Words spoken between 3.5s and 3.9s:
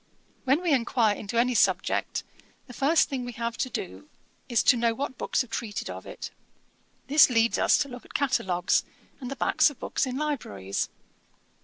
to